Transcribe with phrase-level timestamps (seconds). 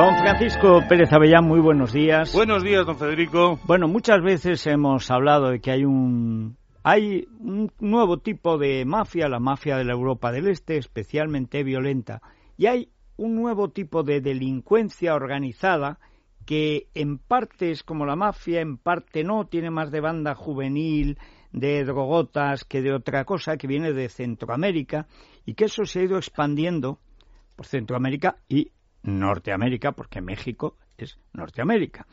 [0.00, 2.32] Don Francisco Pérez Avellán, muy buenos días.
[2.32, 3.60] Buenos días, don Federico.
[3.64, 9.28] Bueno, muchas veces hemos hablado de que hay un hay un nuevo tipo de mafia,
[9.28, 12.22] la mafia de la Europa del Este, especialmente violenta,
[12.56, 12.88] y hay
[13.18, 15.98] un nuevo tipo de delincuencia organizada
[16.46, 21.18] que en parte es como la mafia, en parte no, tiene más de banda juvenil,
[21.52, 25.08] de drogotas que de otra cosa, que viene de Centroamérica,
[25.44, 26.98] y que eso se ha ido expandiendo
[27.54, 28.70] por Centroamérica y
[29.02, 32.06] Norteamérica, porque México es Norteamérica,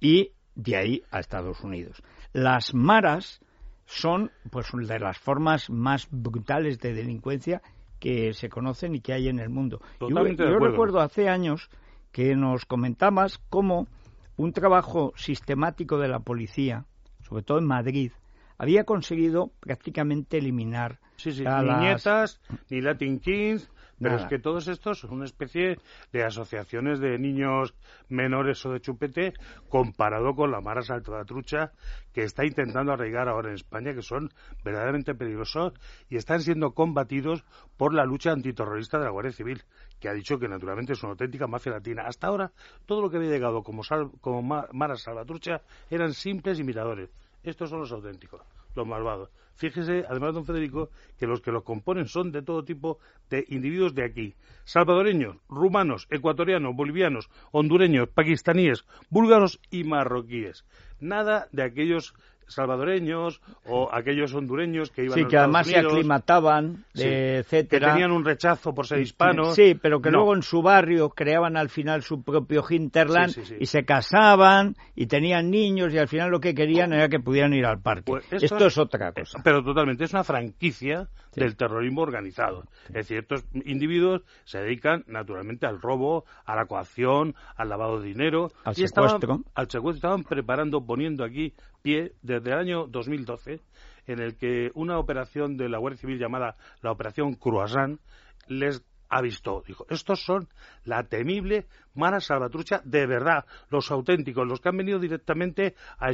[0.00, 2.02] y de ahí a Estados Unidos.
[2.32, 3.40] Las maras
[3.86, 7.62] son pues de las formas más brutales de delincuencia
[7.98, 9.80] que se conocen y que hay en el mundo.
[10.00, 11.70] yo, recuerdo hace años
[12.12, 13.88] que nos comentabas cómo
[14.36, 16.84] un trabajo sistemático de la policía,
[17.22, 18.12] sobre todo en Madrid,
[18.58, 24.68] había conseguido prácticamente eliminar sí, sí, ni nietas, ni Latin Kings, pero es que todos
[24.68, 25.78] estos son una especie
[26.12, 27.74] de asociaciones de niños
[28.08, 29.34] menores o de chupete
[29.68, 31.72] comparado con la Mara Salvatrucha
[32.12, 34.30] que está intentando arraigar ahora en España, que son
[34.64, 35.72] verdaderamente peligrosos
[36.08, 37.44] y están siendo combatidos
[37.76, 39.62] por la lucha antiterrorista de la Guardia Civil,
[40.00, 42.04] que ha dicho que naturalmente es una auténtica mafia latina.
[42.06, 42.52] Hasta ahora,
[42.86, 43.82] todo lo que había llegado como,
[44.20, 47.10] como Mara Salvatrucha eran simples imitadores.
[47.42, 48.42] Estos son los auténticos
[48.74, 49.30] los malvados.
[49.56, 52.98] Fíjese, además, don Federico, que los que los componen son de todo tipo
[53.30, 54.34] de individuos de aquí.
[54.64, 60.64] Salvadoreños, rumanos, ecuatorianos, bolivianos, hondureños, pakistaníes, búlgaros y marroquíes.
[60.98, 62.14] Nada de aquellos
[62.46, 67.88] salvadoreños o aquellos hondureños que iban sí, que además se aclimataban, etcétera.
[67.88, 69.54] Que tenían un rechazo por ser hispanos.
[69.54, 73.84] Sí, pero que luego en su barrio creaban al final su propio hinterland y se
[73.84, 77.80] casaban y tenían niños y al final lo que querían era que pudieran ir al
[77.80, 78.04] parque.
[78.06, 79.40] Pues esto, es otra cosa.
[79.42, 82.64] Pero totalmente, es una franquicia del terrorismo organizado.
[82.88, 88.08] Es decir, estos individuos se dedican naturalmente al robo, a la coacción, al lavado de
[88.08, 88.52] dinero.
[88.64, 89.40] Al secuestro.
[89.54, 89.94] al secuestro.
[89.94, 93.60] Estaban preparando, poniendo aquí pie desde el año 2012,
[94.06, 98.00] en el que una operación de la Guardia Civil llamada la Operación Croissant
[98.48, 99.62] les ha visto.
[99.66, 100.48] Dijo, estos son
[100.84, 106.10] la temible Mara Salvatrucha de verdad, los auténticos, los que han venido directamente a,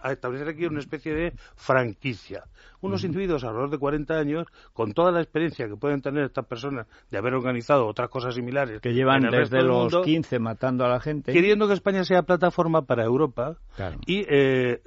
[0.00, 2.44] a establecer aquí una especie de franquicia.
[2.80, 6.86] Unos individuos alrededor de 40 años, con toda la experiencia que pueden tener estas personas
[7.10, 8.80] de haber organizado otras cosas similares.
[8.80, 11.32] Que llevan desde los 15 matando a la gente.
[11.32, 13.56] Queriendo que España sea plataforma para Europa
[14.06, 14.80] y eh,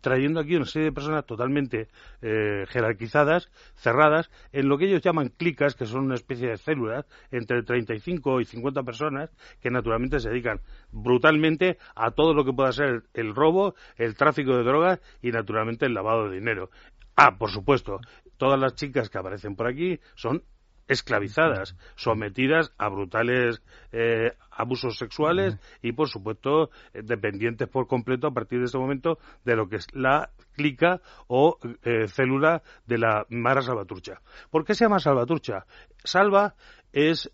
[0.00, 1.88] trayendo aquí una serie de personas totalmente
[2.22, 7.06] eh, jerarquizadas, cerradas, en lo que ellos llaman clicas, que son una especie de células,
[7.30, 10.60] entre 35 y 50 personas, que naturalmente se dedican
[10.92, 15.86] brutalmente a todo lo que pueda ser el robo, el tráfico de drogas y naturalmente
[15.86, 16.70] el lavado de dinero.
[17.16, 18.00] Ah, por supuesto,
[18.36, 20.42] todas las chicas que aparecen por aquí son
[20.90, 23.62] esclavizadas, sometidas a brutales
[23.92, 29.18] eh, abusos sexuales y, por supuesto, eh, dependientes por completo a partir de ese momento
[29.44, 34.20] de lo que es la clica o eh, célula de la Mara Salvatrucha.
[34.50, 35.64] ¿Por qué se llama Salvatrucha?
[36.02, 36.54] Salva
[36.92, 37.30] es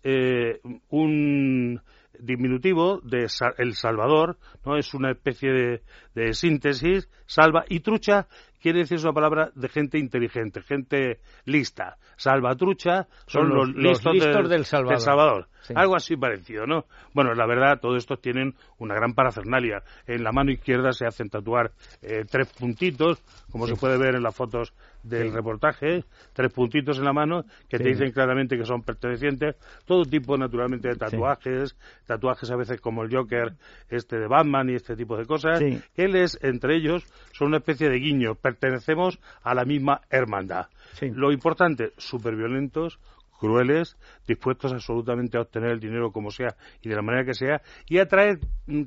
[0.89, 1.81] un
[2.19, 4.77] diminutivo de El Salvador, ¿no?
[4.77, 5.81] Es una especie de,
[6.15, 8.27] de, síntesis, salva, y trucha
[8.67, 11.97] quiere decir una palabra de gente inteligente, gente lista.
[12.17, 15.47] Salvatrucha son, los, listos, del, Salvador.
[15.73, 16.85] Algo así parecido, ¿no?
[17.13, 19.83] Bueno, la verdad, todos estos tienen una gran parafernalia.
[20.05, 24.23] En la mano izquierda se hacen tatuar eh, tres puntitos, como se puede ver en
[24.23, 24.73] las fotos
[25.03, 29.55] del reportaje, tres puntitos en la mano que te dicen claramente que son pertenecientes.
[29.85, 33.53] Todo tipo, naturalmente, de tatuajes, tatuajes a veces como el Joker,
[33.89, 35.61] este de Batman y este tipo de cosas.
[35.61, 38.35] Él es, entre ellos, son una especie de guiño.
[38.59, 40.67] Pertenecemos a la misma hermandad.
[41.01, 42.99] Lo importante, súper violentos,
[43.39, 43.97] crueles,
[44.27, 47.99] dispuestos absolutamente a obtener el dinero como sea y de la manera que sea, y
[47.99, 48.39] a traer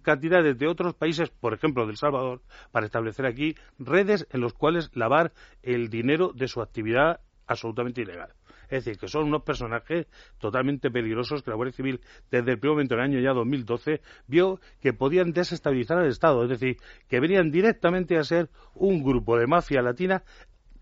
[0.02, 4.90] cantidades de otros países, por ejemplo del Salvador, para establecer aquí redes en las cuales
[4.94, 5.32] lavar
[5.62, 8.32] el dinero de su actividad absolutamente ilegal.
[8.70, 10.06] Es decir, que son unos personajes
[10.38, 12.00] totalmente peligrosos que la Guardia Civil,
[12.31, 16.44] desde el primer momento del año ya 2012, vio que podían desestabilizar al Estado.
[16.44, 16.76] Es decir,
[17.08, 20.22] que venían directamente a ser un grupo de mafia latina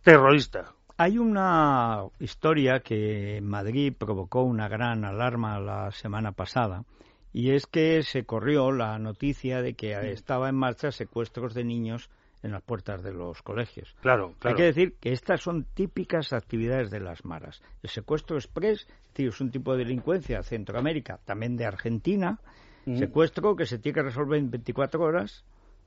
[0.03, 0.75] terrorista.
[0.97, 6.85] Hay una historia que en Madrid provocó una gran alarma la semana pasada
[7.33, 12.11] y es que se corrió la noticia de que estaba en marcha secuestros de niños
[12.43, 13.95] en las puertas de los colegios.
[14.01, 14.57] Claro, claro.
[14.57, 17.63] Hay que decir que estas son típicas actividades de las maras.
[17.83, 18.87] El secuestro express
[19.27, 22.39] es un tipo de delincuencia de Centroamérica, también de Argentina,
[22.85, 25.45] secuestro que se tiene que resolver en 24 horas,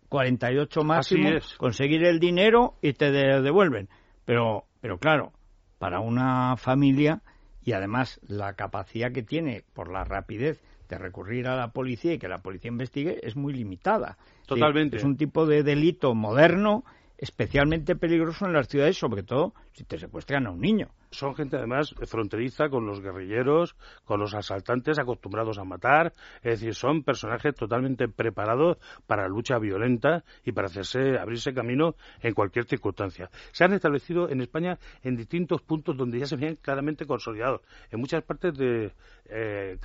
[0.10, 3.90] 48 máximo, conseguir el dinero y te devuelven.
[4.26, 5.32] Pero pero claro,
[5.80, 7.22] para una familia
[7.64, 12.20] y además la capacidad que tiene por la rapidez de recurrir a la policía y
[12.20, 14.18] que la policía investigue es muy limitada.
[14.46, 14.98] Totalmente.
[14.98, 16.84] Es un tipo de delito moderno
[17.18, 21.58] especialmente peligroso en las ciudades, sobre todo si te secuestran a un niño son gente
[21.58, 23.76] además fronteriza con los guerrilleros,
[24.06, 28.78] con los asaltantes acostumbrados a matar, es decir, son personajes totalmente preparados
[29.08, 33.30] para lucha violenta y para hacerse abrirse camino en cualquier circunstancia.
[33.52, 38.00] Se han establecido en España en distintos puntos donde ya se ven claramente consolidados, en
[38.00, 38.94] muchas partes de,
[39.26, 39.78] eh,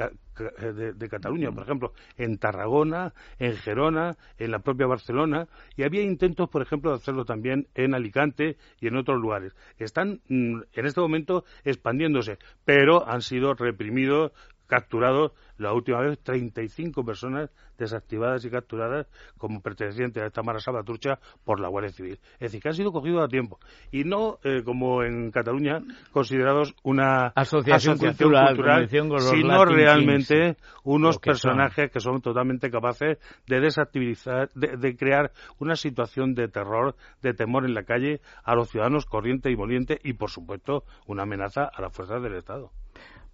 [0.97, 5.47] de, Cataluña, por ejemplo, en Tarragona, en Gerona, en la propia Barcelona,
[5.77, 9.55] y había intentos, por ejemplo, de hacerlo también en Alicante y en otros lugares.
[9.79, 14.33] Están mm, en este momento expandiéndose, pero han sido reprimidos,
[14.67, 19.07] capturados la última vez 35 personas desactivadas y capturadas
[19.39, 22.19] como pertenecientes a esta mara salvatrucha por la Guardia Civil.
[22.35, 23.59] Es decir, que han sido cogidos a tiempo
[23.91, 32.01] y no, eh, como en Cataluña, considerados una asociación, cultural, sino realmente unos personajes que
[32.01, 37.85] son totalmente capaces de desactivizar, de, crear una situación de terror, de temor en la
[37.85, 42.23] calle a los ciudadanos corrientes y molientes y, por supuesto, una amenaza a las fuerzas
[42.23, 42.71] del Estado.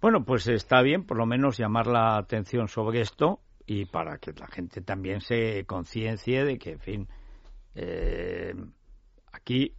[0.03, 4.33] Bueno, pues está bien por lo menos llamar la atención sobre esto y para que
[4.33, 7.07] la gente también se conciencie de que, en fin,
[7.73, 8.53] eh,
[9.31, 9.73] aquí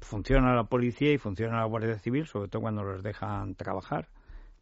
[0.00, 4.08] funciona la policía y funciona la Guardia Civil, sobre todo cuando los dejan trabajar.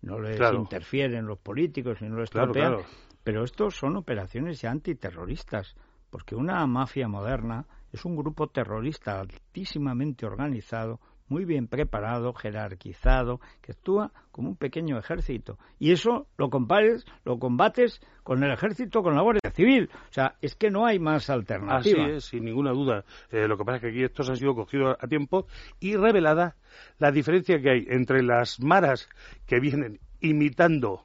[0.03, 2.79] No les interfieren los políticos y no les estropean.
[3.23, 5.77] Pero estos son operaciones ya antiterroristas,
[6.11, 13.73] porque una mafia moderna es un grupo terrorista altísimamente organizado, muy bien preparado, jerarquizado, que
[13.73, 15.59] actúa como un pequeño ejército.
[15.79, 19.91] Y eso lo compares, lo combates con el ejército, con la Guardia Civil.
[20.11, 21.79] O sea, es que no hay más alternativa.
[21.79, 23.05] Así es, sin ninguna duda.
[23.31, 25.47] Eh, lo que pasa es que aquí estos han sido cogidos a tiempo
[25.81, 26.57] y revelada
[26.99, 29.09] la diferencia que hay entre las maras
[29.47, 31.05] que vienen imitando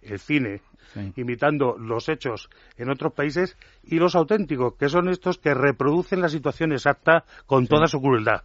[0.00, 0.60] el cine,
[1.16, 6.28] imitando los hechos en otros países, y los auténticos, que son estos que reproducen la
[6.28, 8.42] situación exacta con toda su crueldad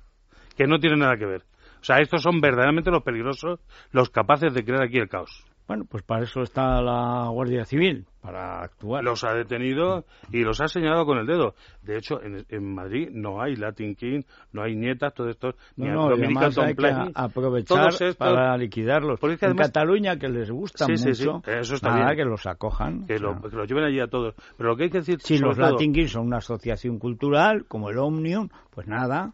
[0.57, 1.44] que no tiene nada que ver.
[1.80, 3.59] O sea, estos son verdaderamente los peligrosos,
[3.92, 5.45] los capaces de crear aquí el caos.
[5.68, 9.04] Bueno, pues para eso está la Guardia Civil, para actuar.
[9.04, 11.56] Los ha detenido y los ha señalado con el dedo.
[11.81, 14.21] De hecho, en, Madrid no hay Latin King,
[14.54, 19.19] no hay nietas, todos estos, ni no, además hay que aprovechar para liquidarlos.
[19.21, 21.09] en Cataluña, que les gusta mucho,
[21.45, 22.15] eso está bien.
[22.15, 23.06] que los acojan.
[23.06, 24.36] Que, lo, los lleven allí a todos.
[24.56, 25.19] Pero lo que hay que decir...
[25.19, 29.33] Si los Latin King son una asociación cultural, como el Omnium, pues nada,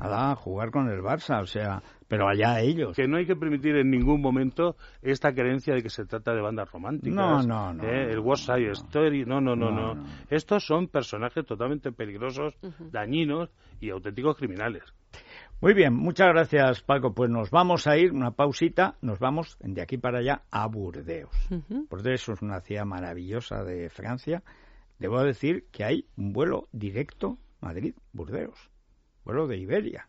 [0.00, 2.96] a jugar con el Barça, o sea, pero allá ellos.
[2.96, 6.40] Que no hay que permitir en ningún momento esta creencia de que se trata de
[6.40, 7.14] bandas románticas.
[7.14, 7.84] No, no, no.
[7.84, 8.10] ¿eh?
[8.10, 12.54] el West Side Story, no no, no no, Estos son personajes totalmente peligrosos,
[12.90, 13.50] dañinos
[13.80, 14.82] y auténticos criminales.
[15.60, 17.12] Muy bien, muchas gracias Paco.
[17.14, 21.30] Pues nos vamos a ir, una pausita, nos vamos de aquí para allá a Burdeos.
[21.90, 24.42] Burdeos es una ciudad maravillosa de Francia.
[24.98, 28.70] Debo decir que hay un vuelo directo Madrid-Burdeos
[29.28, 30.08] vuelo de Iberia.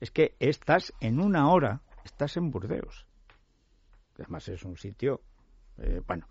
[0.00, 3.04] Es que estás en una hora, estás en Burdeos.
[4.14, 5.20] Además es un sitio,
[5.78, 6.28] eh, bueno,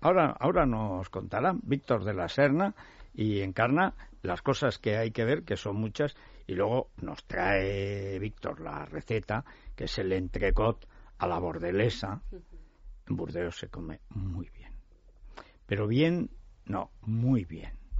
[0.00, 2.76] ahora, ahora nos contará Víctor de la Serna
[3.12, 6.14] y encarna las cosas que hay que ver, que son muchas,
[6.46, 10.86] y luego nos trae Víctor la receta, que es el entrecot
[11.18, 12.22] a la bordelesa.
[13.08, 14.72] En Burdeos se come muy bien.
[15.66, 16.30] Pero bien,
[16.66, 17.81] no, muy bien.